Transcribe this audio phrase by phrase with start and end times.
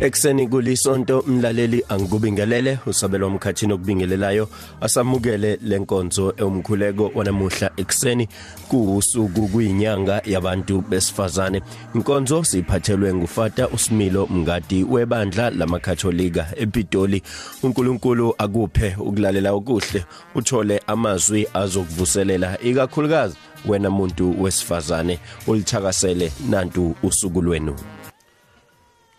[0.00, 2.78] Ekseni kulisonto mlaleli angikubingelele.
[2.86, 4.48] Usabelo mkhathini okubingelelayo.
[4.80, 8.28] Asamukele lenkonzo eumkhuleko wanamuhla ekseni.
[8.68, 11.62] Kuusuku kuyinyanga yabantu besifazane.
[11.94, 17.22] Inkonzo siphathelwe ngufata uSmilo Mngadi webandla lamakatholika ePitoli.
[17.62, 20.04] uNkulunkulu akuphe ukulalela okuhle
[20.34, 23.36] uthole amazwi azokuvuselela ikakhulukazi
[23.68, 27.95] wena muntu wesifazane ulithakasele nantu usuku lwenu.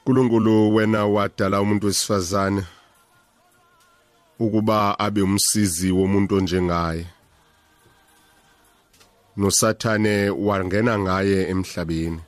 [0.07, 2.63] uNkulunkulu wena wadala umuntu wesifazane
[4.39, 7.07] ukuba abe umsizi womuntu onjengaye.
[9.38, 12.21] Nosathane wangena ngaye emhlabeni.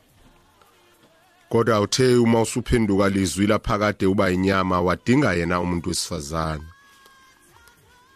[1.50, 6.64] Kodwa uthe uma usuphenduka lizwi laphakade uba inyama wadinga yena umuntu wesifazane.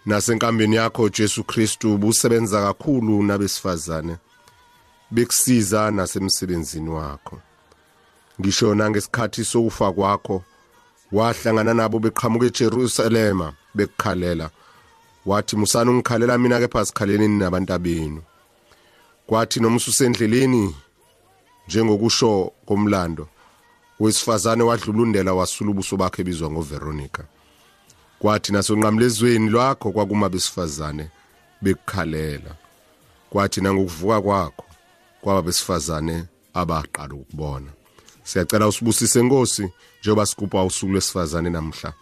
[0.05, 4.17] Nasenkambeni yakho Jesu Kristu busebenza kakhulu nabesifazane.
[5.11, 7.41] Bekusiza nasemsebenzini wakho.
[8.41, 10.43] Ngisho nangesikhathi sokufa kwakho
[11.11, 14.49] wahlangana nabo beqhamuka eJerusalema bekukhalela.
[15.25, 18.21] Wathi musana ungikhalela mina ke phasikhaleleni nabantu abenu.
[19.27, 20.75] Kwathi noma ususendleleni
[21.67, 23.27] njengokusho komlando
[23.99, 27.23] wesifazane wadlulundela wasula ubuso bakhe ebizwa ngoVeronica.
[28.19, 31.09] Kwathi nasonqamlezweni lwakho kwakuma besifazane
[31.61, 32.55] bekukhalela.
[33.29, 34.65] Kwathi nangokuvuka kwakho
[35.21, 37.71] kwaba besifazane abaqala ukubona.
[38.23, 39.69] Siyacela usibusise Nkosi
[40.01, 41.93] njengoba sigubha usuku lwesifazane namhla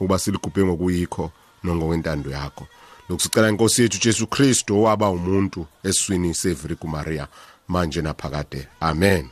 [0.00, 1.30] ukuba siligubhe ngokuyikho
[1.64, 2.66] nongokwentando yakho.
[3.08, 7.28] Lokusicela inkosi yethu Jesu Kristu owaba umuntu eswini seVirgo Maria
[7.68, 8.68] manje naphakade.
[8.80, 9.28] Amen.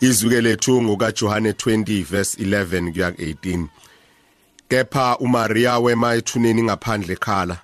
[0.00, 3.66] Izwi lethu ngoka Johane 20 verse 11 kuya 18
[4.68, 7.58] kepha uMaria wema ethuneni ngaphandle ekhala.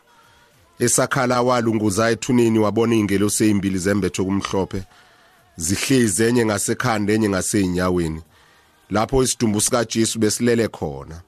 [0.78, 4.82] Esakhala walunguza ethuneni wabona ingelosi ezimbili zembetho kumhlophe
[5.56, 8.22] zihlezi enye ngasekhanda enye ngaseinyaweni
[8.90, 11.22] lapho isidumbu sika Jesu besilele khona.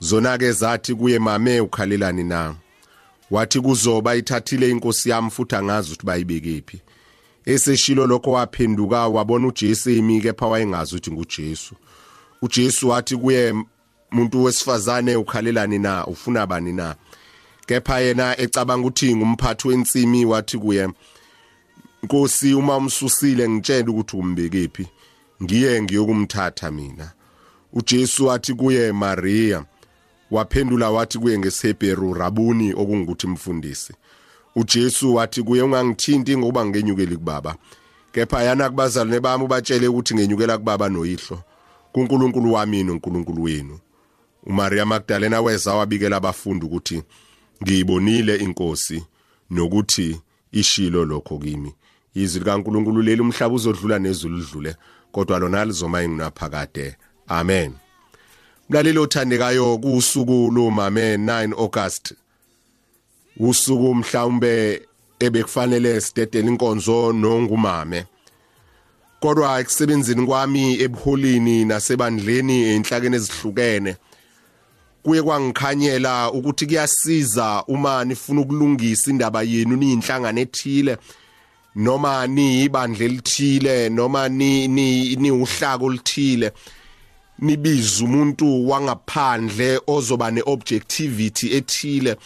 [0.00, 2.54] Zona ke zathi kuye mame ukhalelani na?
[3.30, 6.80] Wathi kuzoba ithathile inkosi yami futhi angazi ukuthi bayibekephi.
[7.44, 11.74] Eseshilo lokho waphenduka wabona uJesu emike pha wayengazi ukuthi nguJesu.
[12.42, 13.54] uJesu wathi kuye
[14.12, 16.06] umuntu wesifazane ukhalelani na?
[16.06, 16.94] Ufuna bani na?
[17.66, 20.88] Kepha yena ecabanga ukuthi ngumphathi wensimi wathi kuye
[22.02, 24.86] Nkosi uma umsusile ngitshela ukuthi umbekephi?
[25.42, 27.12] Ngiye ngiyokumthatha mina.
[27.72, 29.64] uJesu wathi kuye Maria
[30.30, 33.92] waphendula wathi kuye ngeShebheru rabuni okungukuthi mfundisi.
[34.56, 37.56] uJesu wathi kuye ungangithinti ngoba ngenyukeli kubaba.
[38.12, 41.42] Kepha yana kubazalwane bami ubatshele ukuthi ngenyukela kubaba noyihlo.
[41.92, 43.78] kuNkulunkulu wami noNkulunkulu wenu?
[44.46, 47.02] uMaria Magdalena weza wabikela abafundi ukuthi
[47.62, 49.06] ngiyibonile inkosi
[49.50, 50.20] nokuthi
[50.52, 51.72] ishilo lokho kimi.
[52.14, 54.76] Izwi likaNkulunkulu leli umhlaba uzodlula nezulu lidlule
[55.12, 56.96] kodwa lona lizoma ingunaphakade
[57.28, 57.72] amen.
[58.68, 62.14] Mlaleli othandekayo kusuku lomame 9 August.
[63.36, 64.82] Usuku mhlawumbe
[65.20, 68.04] ebekufanele sidedele inkonzo nongumame.
[69.20, 73.96] Kodwa ekusebenzini kwami ebuholini nasebandleni enhlakeni ezihlukene
[75.02, 80.96] kuye kwangikhanyela ukuthi kuyasiza uma nifuna ukulungisa indaba yenu niyinhlangano ethile.
[81.76, 86.52] Noma niyibandla elithile noma ni ni uhlaka oluthile
[87.38, 92.16] nibiza umuntu wangaphandle ozoba neobjectivity ethile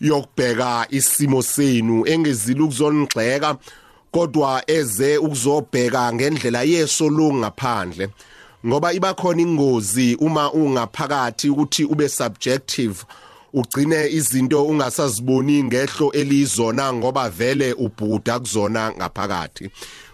[0.00, 3.56] yokubheka isimo senu engezile ukuzonigxeka
[4.10, 8.08] kodwa eze ukuzobheka ngendlela yeso lo ngaphandle.
[8.66, 13.04] Ngoba iba khona ingozi uma ungaphakathi ukuthi ube subjective
[13.52, 19.70] ugcine izinto ungasaziboni ngehlo elizona ngoba vele ubhuda kuzona ngaphakathi.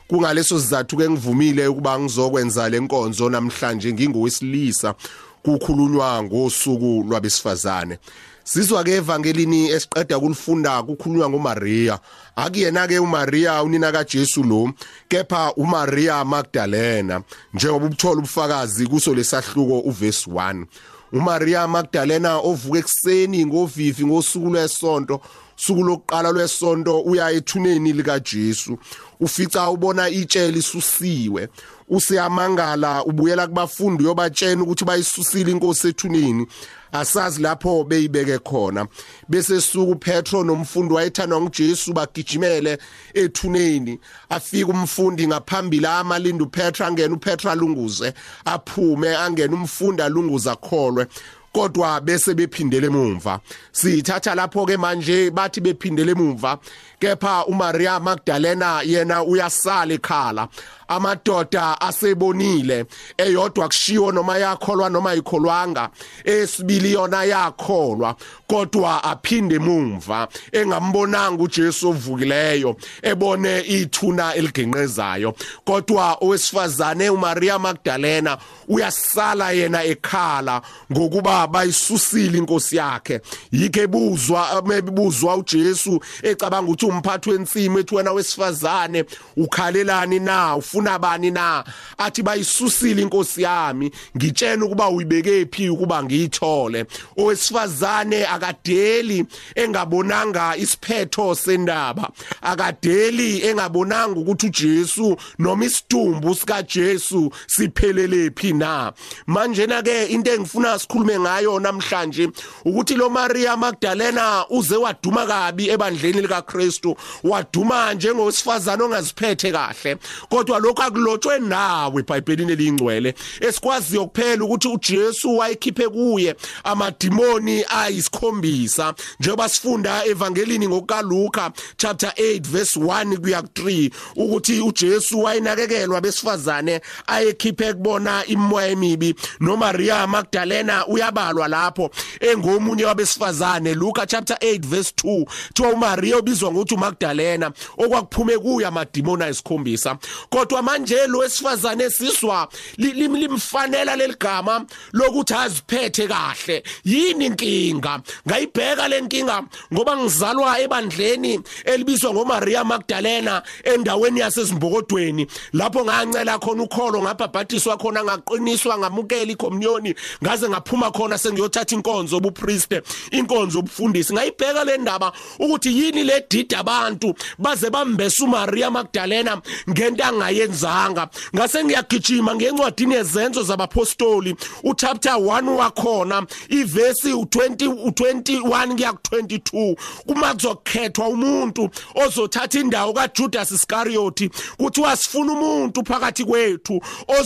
[0.09, 4.95] Kungaleso sizathu ke ngivumile ukuba ngizokwenza lenkonzo namhlanje ngingowesilisa
[5.43, 7.99] kukhulunywa ngosuku lwabesifazane.
[8.45, 11.99] Sizwa ke evangelini esiqeda kulifunda kukhulunywa ngoMaria
[12.37, 14.73] akuyena ke uMaria unina kaJesu lo
[15.09, 17.23] kepha uMaria Magdalena
[17.55, 20.65] njengoba ubuthola ubufakazi kuso lesahluko uverse 1
[21.13, 25.21] uMaria Magdalena ovuka ekseni ngovivi ngosuku lwesonto
[25.57, 28.79] suku lokuqala lwesonto uya ethuneni lika Jesu.
[29.21, 31.49] Ufica ubona itsheli isusiwe.
[31.89, 36.47] Useyamangala ubuyela kubafundi yobatshena ukuthi bayisusile inkosi ethuneni.
[36.93, 38.87] Asazi lapho beyibeke khona.
[39.29, 42.79] Bese suku Petro nomfundi wayethandwa nguJesu bagijimele
[43.15, 43.99] ethuneni.
[44.29, 48.13] Afika umfundi ngaphambili amalinda uPetro angena uPetro alunguze
[48.45, 51.07] aphume angena umfundi alunguza kholwe
[51.53, 53.41] kodwa bese bephindele emuva.
[53.73, 56.59] Sithatha lapho ke manje bathi bephindele emuva
[57.01, 60.49] kepha uMaria Magdalena yena uyasala ekhala.
[60.95, 62.85] Amadoda asebonile
[63.19, 65.89] eyodwa kushiwo noma yakholwa noma ayikholwanga
[66.25, 68.17] esibili yona yakholwa
[68.47, 75.35] kodwa aphinde emumva engambonanga uJesu ovukileyo ebone ithuna eligenqezayo
[75.65, 80.63] kodwa owesifazane uMaria Magdalena uyasala yena ekhala
[80.93, 83.21] ngokuba bayisusile inkosi yakhe.
[83.53, 89.05] Yike buzwa mebuzwa uJesu ecabanga ukuthi umphathi wensimo ethi wena wesifazane
[89.37, 90.57] ukhalelani na?
[90.57, 91.65] Ufuna bani na?
[91.99, 96.87] Athi bayisusile inkosi yami ngitshela ukuba uyibeke phi ukuba ngiyithole.
[97.17, 99.25] Owesifazane akadeli
[99.55, 102.11] engabonanga isiphetho sendaba
[102.43, 108.93] akadeli engabonanga ukuthi uJesu noma isidumbu sika Jesu siphelele phi na?
[109.27, 112.29] Manje na ke into engifuna sikhulume ngayo namhlanje
[112.65, 119.97] ukuthi lo Maria Magdalena uze waduma kabi ebandleni lika Kristu waduma njengowesifazana ongaziphethe kahle
[120.29, 128.95] kodwa lokho akulotshwe nawe eBhayibhelini elingcwele esikwaziyo kuphela ukuthi uJesu wayekhiphe kuye amadimoni ayisikhombisa.
[129.21, 137.73] Njengoba sifunda evangelini ngokukaLuka chapter 8 verse 1 kuya 3 ukuthi uJesu wayenakekelwa besifazane ayekhiphe
[137.73, 141.91] kubona imoya emibi noMaria Magdalena uyabalwa lapho
[142.21, 143.75] engomunye wabesifazane.
[143.75, 149.97] Luka chapter 8 verse 2 thiwa uMaria obizwa ngokuthi uMagdalena okwakuphume kuya amadimoni ayisikhombisa.
[150.31, 156.63] Kodwa manje lo wesifazane siswa limfanela leligama lokuthi aziphethe kahle.
[156.85, 158.03] Yini inkinga?
[158.29, 167.77] Ngayibheka lenkinga ngoba ngizalwa ebandleni elibizwa ngoMaria Magdalena endaweni yasezimbokodweni lapho ngancela khona ukholo ngabhabhatiswa
[167.77, 175.13] khona ngaqiniswa ngamukela ikommunion ngaze ngaphuma khona sengiyothatha inkonzo obuprieste inkonzo obufundisi ngayibheka le ndaba
[175.39, 179.41] ukuthi yini le dida abantu baze bambesa uMaria Magdalena
[179.71, 180.05] ngento
[180.43, 184.37] angayenzanga ngase ngiyagijima ngencwadini yezenzo zabapostoli.
[184.63, 194.31] Uchapter 1 wakhona ivesi u20 u21 kuya ku22 kuma kuzokhethwa umuntu ozothatha indawo kaJudas Iscariot
[194.57, 196.81] kuthiwa sifuna umuntu phakathi kwethu.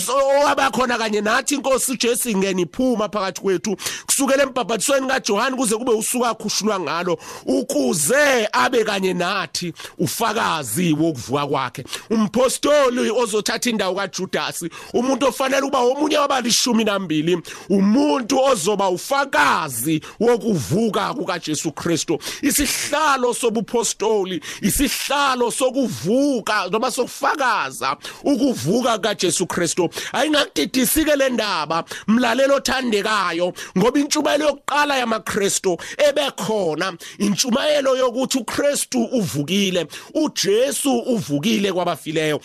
[0.08, 3.76] Owabakhona kanye nathi inkosi uJesu ingene iphuma phakathi kwethu.
[4.06, 11.84] Kusukela embhabhatisweni kaJohn kuze kube usuka akhushulwa ngalo ukuze abe kanye nathi ufakazi wokuvuka kwakhe.
[12.10, 17.38] Umpostoli ozothatha indawo kaJudas umuntu ofanele uba omunye wabalishumi nambili
[17.70, 22.18] umuntu ozoba ufakazi wokuvuka kukaJesu Kristu.
[22.42, 29.88] Isihlalo sobupostoli isihlalo sokuvuka noma sokufakaza ukuvuka kaJesu Kristu.
[30.12, 40.98] Ayingakudidisike le ndaba mlalelo othandekayo ngoba intshumayelo yokuqala yamaKristu ebekhona intshumayelo yokuthi uKristu uvukile uJesu
[40.98, 42.40] uvukile kwabafileyo.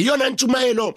[0.00, 0.94] Iyona ntshumayelo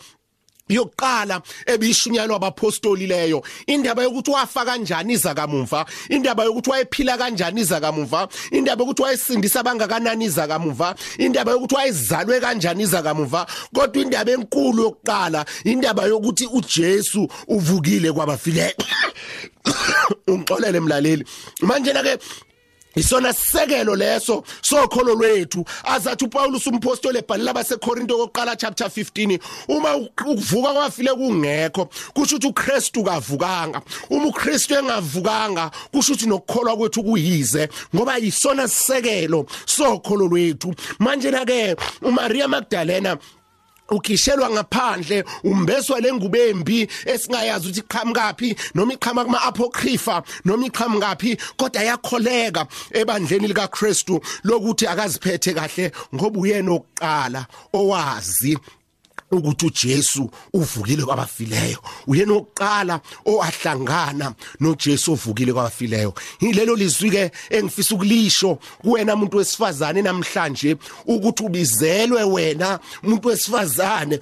[0.69, 3.43] yokuqala ebishunyalwa abapostoli leyo.
[3.67, 5.85] Indaba yokuthi wafa kanjani iza kamuva?
[6.09, 8.27] Indaba yokuthi wayephila kanjani iza kamuva?
[8.51, 10.95] Indaba yokuthi wayesindisa abangakanani iza kamuva?
[11.17, 13.47] Indaba yokuthi wayezalwe kanjani iza kamuva?
[13.73, 18.73] Kodwa indaba enkulu yokuqala indaba yokuthi uJesu uvukile kwabafileyo
[20.27, 21.25] ungixolele mlaleli.
[21.61, 22.17] Manje na ke
[22.95, 25.65] isona sisekelo leso sokholo lwethu.
[25.83, 33.03] Azathi uPaulus umpostoli ebhalela abaseKorinto kokuqala chapter 15 uma ukuvuka kwafile kungekho kusho ukuthi uKristu
[33.03, 33.81] kavukanga.
[34.09, 40.75] Uma uKristu engavukanga kusho ukuthi nokukholwa kwethu kuyize ngoba yisona sisekelo sokholo lwethu.
[40.99, 43.17] Manje na ke uMaria Magdalena
[43.95, 51.81] ukhishelwa ngaphandle umbeswa lengubo embi esingayazi ukuthi iqhamukapi noma iqhama kuma apocrypha noma iqhamukapi kodwa
[51.83, 58.57] yakholeka ebandleni lika Kristu lokuthi akaziphethe kahle ngoba uyena oqala owazi
[59.35, 61.77] ukuthi uJesu uvukile kwabafileyo.
[62.07, 66.13] Uyena oqala owahlangana noJesu ovukile kwabafileyo.
[66.41, 74.19] Yilelo lizwi ke engifisa ukulisho kuwena umuntu wesifazane namhlanje ukuthi ubizelwe wena umuntu wesifazane.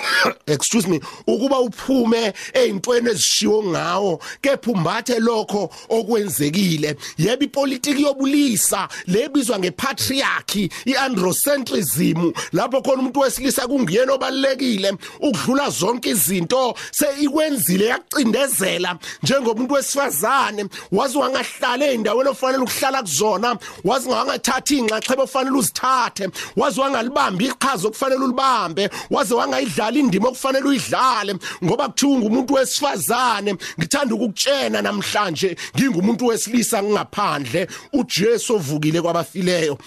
[0.46, 6.96] Excuse me ukuba uphume ezintweni ezishiwo ngawo kepha umbathe lokho okwenzekile.
[7.18, 14.14] Yebo ipolitiki yobulisa lebizwa ngepatriarchy iandrocentrism lapho khona umuntu wesilisa kungiyena
[14.54, 20.66] obalekile ukudlula zonke izinto seyikwenzile yaqindezela njengomuntu wesifazane.
[20.92, 28.24] Wazi wangahlala endaweni ofanele ukuhlala kuzona wazi wangathatha ingxaxheba ofanele uzithathe wazi wangalibamba iqhaza okufanele
[28.24, 31.36] ulibambe wazi wangayidlala indima okufanele uyidlale.
[31.64, 39.78] Ngoba kuthiwa ngumuntu wesifazane ngithanda ukukutshena namhlanje ngingumuntu wesilisa ngingaphandle uJesu ovukile kwabafileyo.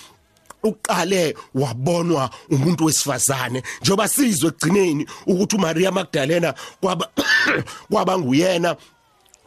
[0.63, 3.63] Uqale wabonwa umuntu wesifazane.
[3.81, 7.07] Njoba sizwe egcineni ukuthi uMaria Magdalena kwaba
[7.91, 8.75] kwaba nguyena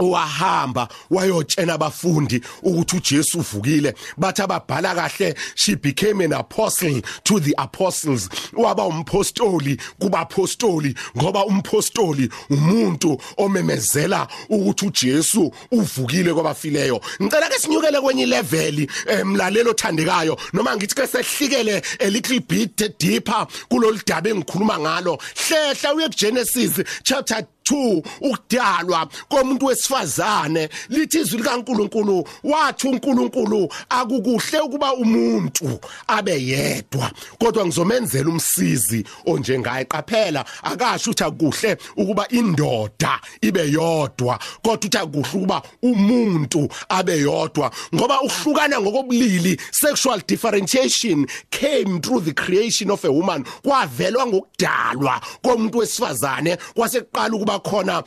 [0.00, 7.54] owahamba wayotshena abafundi ukuthi uJesu uvukile bathi ababhala kahle she became an apostle to the
[7.58, 8.28] apostles.
[8.52, 17.00] Waba umpostoli kubapostoli ngoba umpostoli umuntu omemezela ukuthi uJesu uvukile kwabafileyo.
[17.22, 23.46] Ngicela ke sinyukele kwenye level emlalelo othandekayo noma ngithi ke sehlikele a little bit deeper
[23.68, 25.18] kulolu daba engikhuluma ngalo.
[25.34, 30.68] Hlehla uye kuGenesis chapter 2 ukudalwa komuntu wesifazane.
[30.88, 40.44] Lithi izwi likaNkuluNkulu wathi uNkulunkulu akukuhle ukuba umuntu abe yedwa kodwa ngizomenzela umsizi onjengaye qaphela.
[40.62, 47.70] Akasho ukuthi akuhle ukuba indoda ibe yodwa kodwa uthi akuhle ukuba umuntu abe yodwa.
[47.94, 55.78] Ngoba uhlukana ngokobulili sexual differentiation came through the creation of a woman kwavelwa ngokudalwa komuntu
[55.78, 58.02] wesifazane kwasekuqala ukuba khona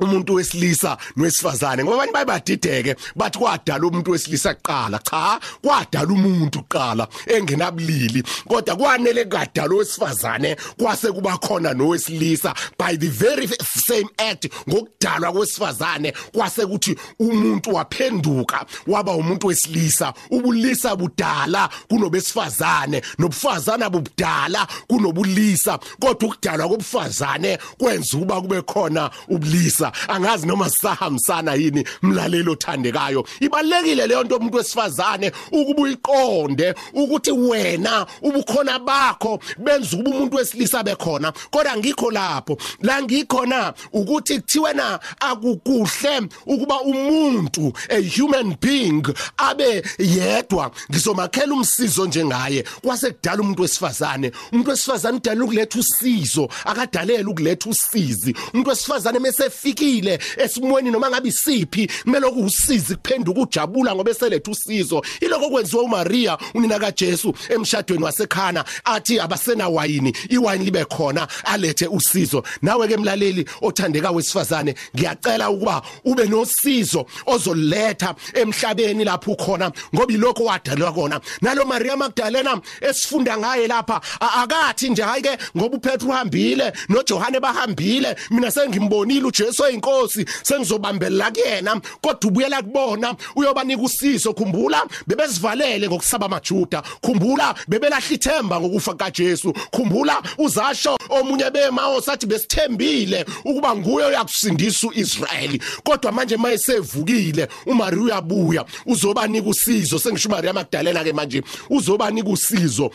[0.00, 1.84] umuntu wesilisa nowesifazane.
[1.84, 4.98] Ngoba abanye bayibadideke bathi kwadala umuntu wesilisa kuqala.
[4.98, 8.22] Cha kwadala umuntu kuqala engenabulili.
[8.48, 12.54] Kodwa kwanele kwadala owesifazane kwase kuba khona nowesilisa.
[12.78, 13.48] By the very
[13.86, 20.12] same act ngokudalwa kwesifazane kwase kuthi umuntu waphenduka waba umuntu wesilisa.
[20.30, 25.78] Ubulisa budala kunobesifazane nobufazana bubudala kunobulisa.
[26.00, 29.73] Kodwa ukudalwa kobufazane kwenza ukuba kube khona ubulisa.
[30.08, 33.26] Angazi noma sisahambisana yini mlalelo othandekayo.
[33.40, 40.82] Ibalekile leyo nto umuntu wesifazane ukuba uyiqonde ukuthi wena ubukhona bakho benza ukuba umuntu wesilisa
[40.82, 49.02] bekhona kodwa ngikho lapho la ngikhona ukuthi kuthiwe na akukuhle ukuba umuntu a human being
[49.36, 50.70] abe yedwa.
[50.90, 52.64] Ngizomakhela umsizo njengaye.
[52.82, 54.32] Kwase kudala umuntu wesifazane.
[54.52, 58.36] Umuntu wesifazane udala ukuletha usizo akadalela ukuletha usizi.
[58.52, 59.18] Umuntu wesifazane
[59.64, 65.02] mesefikile esimweni noma ngabe isiphi kumele ukusizi kuphenduka ujabula ngoba eseletha usizo.
[65.20, 72.42] Iloko kwenziwa uMaria unina kaJesu emshadweni wasekhana athi abasena wayini iwayini libe khona alethe usizo.
[72.62, 80.44] Nawe ke mlaleli othandeka wesifazane ngiyacela ukuba ube nosizo ozoletha emhlabeni lapho ukhona ngoba ilokho
[80.44, 81.20] wadalwa kona.
[81.40, 88.16] Nalo Maria Magdalena esifunda ngaye lapha akathi nje hayi ke ngoba uPetru uhambile noJohane bahambile
[88.30, 94.32] mina sengimbonile uJesu eyinkosi sengizobambelela kuyena kodwa ubuyela kubona uyobanika usizo.
[94.34, 96.82] Khumbula bebesivalele ngokusaba amajuda.
[97.00, 99.52] Khumbula bebelahla ithemba ngokufa kaJesu.
[99.70, 108.64] Khumbula uzasho omunye bemawo sathi besithembile ukuba nguye oyakusindisa uIsraeli kodwa manje mayesevukile uMaria uyabuya.
[108.86, 109.98] Uzobanika usizo.
[109.98, 112.90] Sengisho uMaria Magdalena ke manje uzobanika usizo.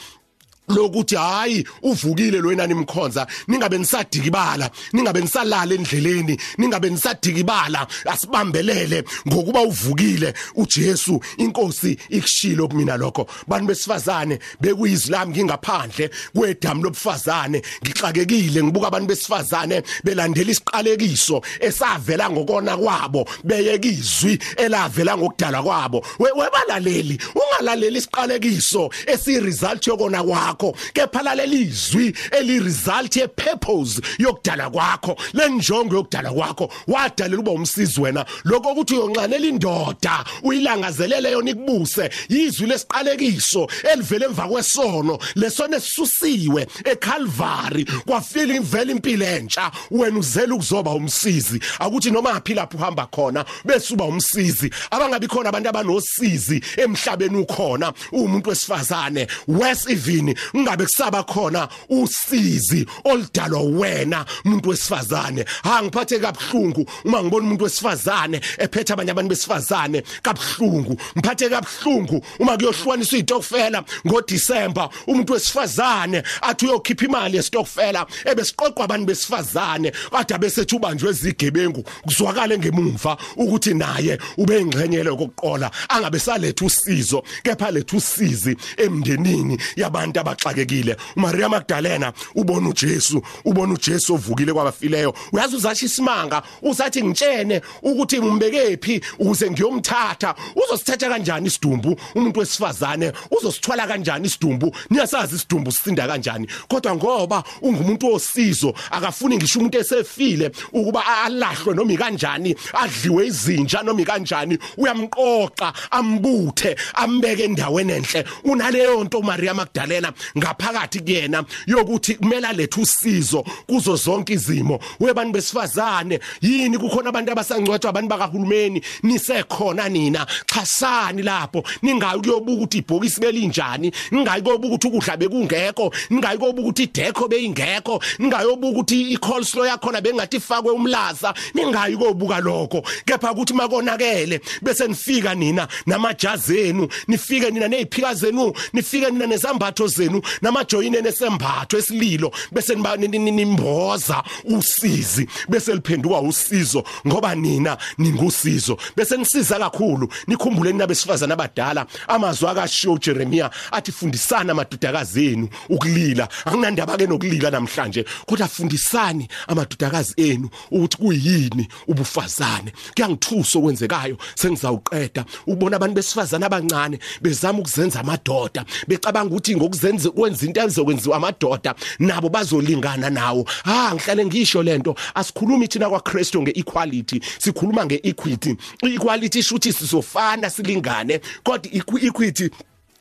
[0.70, 9.62] Lokuthi hayi uvukile lo enani imkhonza ningabe nisadikibala ningabe nisalala endleleni ningabe nisadikibala asibambelele ngokuba
[9.62, 10.34] uvukile.
[10.56, 13.28] uJesu inkosi ikushilo kumina lokho.
[13.48, 23.30] Bantu besifazane bekuyizilami ngingaphandle kwedamu lobufazane ngixakekile ngibuka abantu besifazane belandela isiqalekiso esavela ngokona kwabo
[23.44, 26.06] beyekizwi elavela ngokudala kwabo.
[26.20, 30.59] Webalaleli ungalaleli isiqalekiso esiresult yokona kwakho.
[30.60, 37.52] Kwakho kepha laleli izwi eli result ye purpose yokudala kwakho lenjongo yokudala kwakho wadalela uba
[37.52, 38.26] umsizi wena.
[38.44, 47.86] Lokho ukuthi uyonqanela indoda uyilangazelele yona ikubuse yizwi lesiqalekiso elivele emva kwesono lesono esisusiwe eCalvary
[48.06, 49.72] kwafika ivela impilo entsha.
[49.92, 51.60] Wena uzela ukuzoba umsizi.
[51.80, 54.70] Akuthi noma ngaphi lapho uhamba khona bese uba umsizi.
[54.92, 59.28] Abangabi khona abantu abanosizi emhlabeni ukhona umuntu wesifazane.
[59.48, 65.46] Wes even ungabe kusaba khona usizi olidalwa wena umuntu wesifazane.
[65.64, 72.58] Ha ngiphathe kabhlungu uma ngibona umuntu wesifazane ephethe abanye abantu besifazane kabhlungu ngiphathe kabhlungu uma
[72.58, 81.10] kuyohlukaniswa izitokfela ngoDisemba umuntu wesifazane athi uyokhipha imali yesitokfela ebesiqoqwa abantu besifazane kade besethu ubanjwe
[81.12, 89.58] izigebengu kuzwakala ngemuva ukuthi naye ube ingxenyelo kokuqola angabe saletha usizo kepha letha usizi emndenini
[89.76, 90.96] yabantu abaxakekile.
[91.16, 95.14] uMaria Magdalena ubona uJesu ubona uJesu ovukile kwabafileyo.
[95.32, 100.36] Uyazi uzasho isimanga usathi ngitshene ukuthi ngimbekephi ukuze ngiyomthatha.
[100.56, 102.00] Uzosithatha kanjani isidumbu?
[102.16, 104.76] Umuntu wesifazane uzosithwala kanjani isidumbu?
[104.90, 106.48] Niyasazi isidumbu sisinda kanjani?
[106.68, 114.02] Kodwa ngoba ungumuntu osizo akafuni ngisho umuntu esefile ukuba alahlwe noma ikanjani adliwe izinja noma
[114.02, 114.58] ikanjani.
[114.78, 118.26] Uyamqoqa ambuthe ambeke endaweni enhle.
[118.44, 120.14] Unaleyo nto Maria Magdalena.
[120.38, 124.80] Ngaphakathi kuyena yokuthi kumele alethe usizo kuzo zonke izimo.
[125.00, 128.82] Webantu besifazane yini kukhona abantu abasangcwetshwa abantu bakahulumeni?
[129.04, 131.64] Nisekhona nina xhasani lapho.
[131.82, 138.02] Ningayi kuyobuka ukuthi ibhokisi belinjani ningayi kuyobuka ukuthi ukudla bekungekho ningayi kuyobuka ukuthi idekho beyingekho
[138.20, 142.84] ningayobuka ukuthi icoleslaw yakhona bengathi ifakwe umlaza ningayi kuyobuka lokho.
[143.06, 149.88] Kepha ukuthi makonakele bese nifika nina namajazi enu nifike nina neziphika zenu nifike nina nezambatho
[149.88, 150.09] zenu.
[150.42, 158.78] Namajoyini nesembatho esililo bese nimboza usizi bese liphenduka usizo ngoba nina ningusizo.
[158.96, 166.28] Bese nisiza kakhulu nikhumbule nina besifazana abadala amazwi akashiyo Jeremia athi fundisana amadodakazi enu ukulila.
[166.46, 172.74] Akunandaba ke nokulila namhlanje kodwa fundisani amadodakazi enu ukuthi kuyini ubufazane.
[172.96, 180.62] Kuyangithusa okwenzekayo sengizawuqeda ubona abantu besifazana abancane bezama ukuzenza amadoda becabanga ukuthi ngokuzenza kwenza into
[180.62, 183.46] ezokwenziwa amadoda nabo bazolingana nawo.
[183.66, 188.56] Ah ngihlale ngisho lento asikhulumi thina kwaKristu ngeequality sikhuluma ngeequity.
[188.84, 191.20] Equality isho ukuthi sizofana silingane.
[191.44, 192.50] Kodwa equity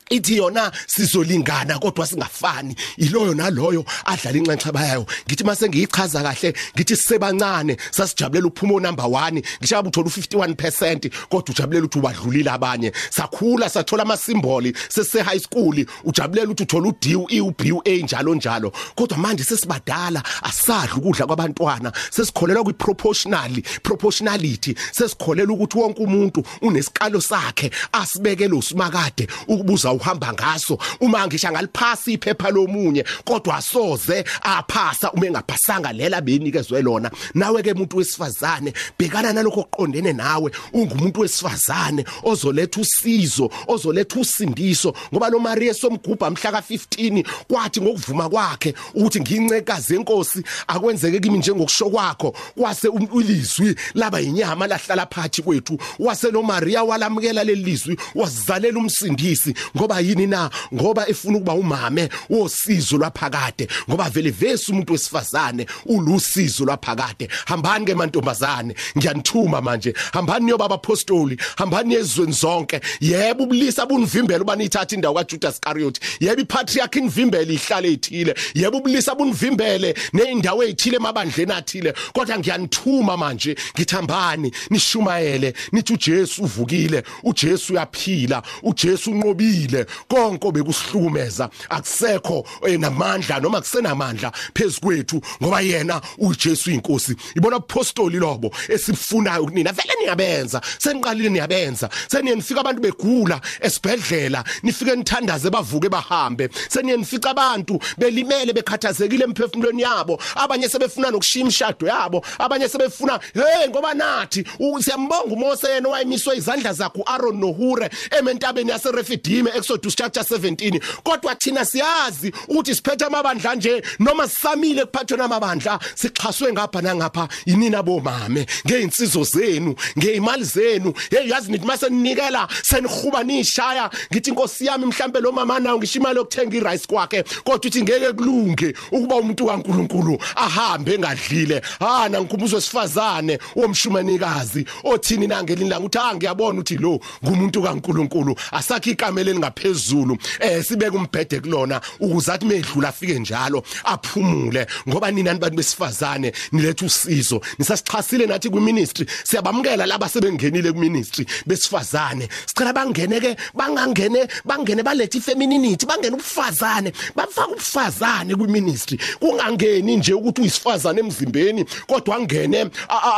[0.09, 2.75] ithi yona sizolingana kodwa singafani.
[2.97, 9.43] Iloyo naloyo adlala inxanxeba yayo ngithi mase ngiyichaza kahle ngithi sisebancane sasijabulela uphuma number 1
[9.59, 12.91] ngishaba uthola u51% kodwa ujabulela ukuthi ubadlulile abanye.
[13.09, 17.51] Sakhula sathola ama symbol sese high school ujabulela ukuthi uthola u D u E u
[17.51, 18.71] B u A njalo njalo.
[18.95, 27.21] Kodwa manje sesibadala asadla ukudla kwabantwana sesikholela kwi proportionally proportionality sesikholela ukuthi wonke umuntu unesikalo
[27.21, 30.77] sakhe asibekele usimakade ukubuza uhamba ngaso.
[30.99, 37.11] Uma ngisha ngaliphasa iphepha lomunye kodwa asoze aphasa uma engaphasanga lela benikezwe lona.
[37.33, 40.51] Nawe ke umuntu wesifazane bhekana nalokho oqondene nawe.
[40.73, 48.73] Ungumuntu wesifazane ozoletha usizo ozoletha usindiso ngoba lo Maria somgubha mhla ka15 kwathi ngokuvuma kwakhe
[48.93, 52.35] ukuthi ngincekazi enkosi akwenzeke kimi njengokusho kwakho.
[52.57, 55.77] Kwase ulizwi laba inyama lahlala phathi kwethu.
[55.99, 60.49] Wase lo Maria walamukela lelizwi wazizalela umsindisi ngoba yini na?
[60.73, 63.67] Ngoba efuna ukuba umame wosizo lwaphakade.
[63.89, 67.29] Ngoba vele vese umuntu wesifazane ulusizo lwaphakade.
[67.45, 68.75] Hambani ke mantombazane?
[68.97, 69.93] Ngiyanithuma manje.
[70.13, 72.81] Hambani niyoba abapostoli hambani ezweni zonke?
[72.99, 79.15] Yebo ubulisa bunvimbela uba nithatha indawo kaJudas Iscariot yebo ipatriarch invimbele ihlale ethile yebo ubulisa
[79.15, 81.93] bunvimbele neindawo ezithile emabandleni athile.
[82.13, 83.55] Kodwa ngiyanithuma manje.
[83.77, 84.51] Ngithambani?
[84.69, 85.53] Nishumayele.
[85.71, 87.03] Nithi uJesu uvukile.
[87.23, 88.43] uJesu uyaphila.
[88.63, 89.78] uJesu unqobile.
[90.07, 92.45] Konke obekusihlumeza akusekho
[92.79, 97.15] namandla noma kusenamandla phezukwethu ngoba yena uJesu inkosi.
[97.35, 101.89] Ibona apostoli lobo esifunayo kunina vele niyabenza seniqalile niyabenza.
[102.07, 106.49] Seniyenifica abantu begula esibhedlela nifike nithandaze bavuke bahambe.
[106.69, 110.19] Seniyenifica abantu belimele bekhathazekile emphefumulweni yabo.
[110.35, 114.45] Abanye sebefuna nokushiya imshado yabo abanye sebefuna hey ngoba nathi
[114.79, 117.89] siyambonga uMose yena wayemiswe izandla zakhe uAaron noHure
[118.19, 125.17] ementabeni yaseRefidime Exodus chapter 17 kodwa thina siyazi ukuthi siphethe amabandla nje noma sisamile kuphathwe
[125.17, 130.93] namabandla sixhaswe ngapha nangapha yinina bomame ngeinsizo zenu ngeimali zenu.
[131.09, 135.99] Hey yazi nithi mase ninikela senihuba nishaya ngithi inkosi yami mhlambe lo mama nawo ngisho
[135.99, 137.23] imali yokuthenga irice kwakhe.
[137.43, 141.61] Kodwa uthi ngeke kulunge ukuba umuntu kaNkuluNkulu ahambe engadlile.
[141.79, 148.91] Ha nangikhumbuzo wesifazane womshumanikazi othini nangelini la uthi ah ngiyabona uthi lo ngumuntu kaNkuluNkulu asakhe
[148.91, 154.67] ikamela elingaphezulu eh sibeke umbhede kulona ukuze athi medlula afike njalo aphumule.
[154.87, 157.41] Ngoba nina abantu besifazane niletha usizo.
[157.59, 162.29] Nisasichasile nathi ku ministry siyabamukela laba sebengenile ku ministry besifazane.
[162.45, 170.13] Sicela bangene ke bangangene bangene balethe femininity bangene ubufazane bafaka ubufazane ku ministry kungangeni nje
[170.13, 172.69] ukuthi uyisifazane emzimbeni kodwa angene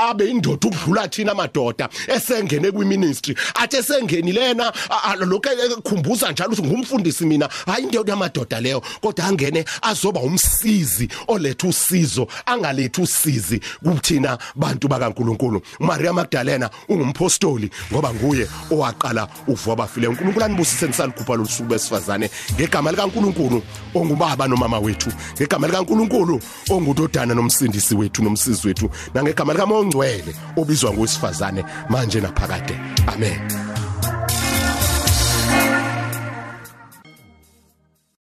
[0.10, 4.74] abe indoda ukudlula thina amadoda esengene ku ministry athe sengenilena
[5.20, 5.50] lokho
[5.82, 7.50] kukhumbuza uzibuza njalo ukuthi ngumfundisi mina.
[7.66, 15.62] Hayi into yamadoda leyo kodwa angene azoba umsizi oletha usizo angalethi usizi kuthina bantu bakaNkuluNkulu.
[15.80, 20.08] Maria Magdalena ungumpostoli ngoba nguye owaqala ukuvuka abafile.
[20.08, 23.64] uNkulunkulu anibusise nisalikhupha losuku besifazane ngegama likaNkulunkulu
[23.96, 32.22] ongubaba nomama wethu ngegama likaNkulunkulu ongudodana nomsindisi wethu nomsizi wethu nangegama likaMongcwele obizwa ngowesifazane manje
[32.22, 32.76] naphakade.
[33.08, 33.91] Amen.